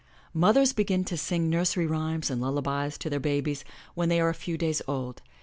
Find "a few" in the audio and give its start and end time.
4.29-4.57